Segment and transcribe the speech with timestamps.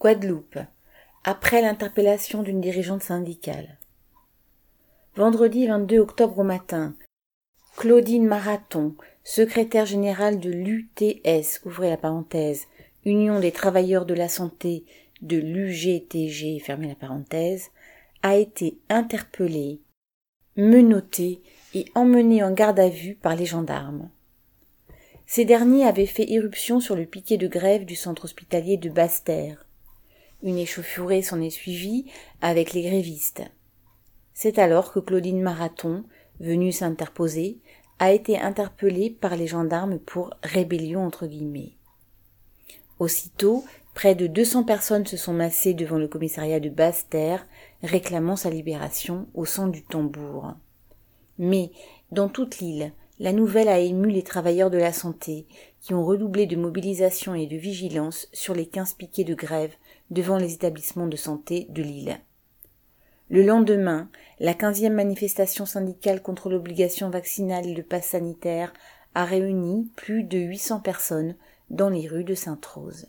[0.00, 0.58] Guadeloupe.
[1.24, 3.76] Après l'interpellation d'une dirigeante syndicale.
[5.14, 6.94] Vendredi 22 octobre au matin,
[7.76, 8.94] Claudine Marathon,
[9.24, 12.66] secrétaire générale de l'UTS, ouvrez la parenthèse,
[13.04, 14.86] Union des travailleurs de la santé
[15.20, 17.68] de l'UGTG, fermez la parenthèse,
[18.22, 19.82] a été interpellée,
[20.56, 21.42] menottée
[21.74, 24.08] et emmenée en garde à vue par les gendarmes.
[25.26, 29.66] Ces derniers avaient fait irruption sur le piquet de grève du centre hospitalier de Basse-Terre.
[30.42, 32.10] Une échauffourée s'en est suivie
[32.40, 33.42] avec les grévistes.
[34.32, 36.04] C'est alors que Claudine Marathon,
[36.40, 37.58] venue s'interposer,
[37.98, 41.72] a été interpellée par les gendarmes pour rébellion entre guillemets.
[42.98, 43.64] Aussitôt,
[43.94, 47.46] près de 200 personnes se sont massées devant le commissariat de Basse-Terre,
[47.82, 50.54] réclamant sa libération au son du tambour.
[51.38, 51.70] Mais,
[52.12, 55.46] dans toute l'île, la nouvelle a ému les travailleurs de la santé,
[55.82, 59.74] qui ont redoublé de mobilisation et de vigilance sur les quinze piquets de grève
[60.10, 62.18] devant les établissements de santé de l'île.
[63.28, 64.08] Le lendemain,
[64.40, 68.72] la quinzième manifestation syndicale contre l'obligation vaccinale et le pass sanitaire
[69.14, 71.36] a réuni plus de 800 personnes
[71.68, 73.06] dans les rues de Sainte-Rose.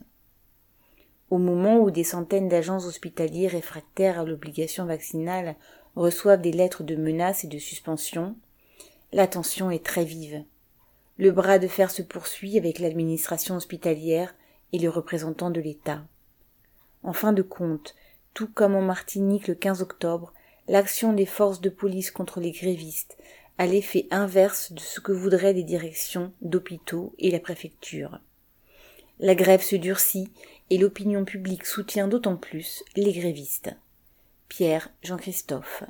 [1.29, 5.55] Au moment où des centaines d'agents hospitaliers réfractaires à l'obligation vaccinale
[5.95, 8.35] reçoivent des lettres de menaces et de suspension,
[9.13, 10.43] la tension est très vive.
[11.17, 14.33] Le bras de fer se poursuit avec l'administration hospitalière
[14.73, 16.03] et les représentants de l'État.
[17.03, 17.95] En fin de compte,
[18.33, 20.33] tout comme en Martinique le 15 octobre,
[20.67, 23.17] l'action des forces de police contre les grévistes
[23.57, 28.19] a l'effet inverse de ce que voudraient les directions d'hôpitaux et la préfecture.
[29.19, 30.31] La grève se durcit
[30.69, 33.75] et l'opinion publique soutient d'autant plus les grévistes.
[34.47, 35.83] Pierre Jean-Christophe.